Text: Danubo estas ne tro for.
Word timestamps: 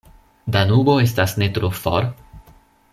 Danubo 0.55 0.95
estas 1.03 1.37
ne 1.43 1.51
tro 1.59 1.71
for. 1.83 2.09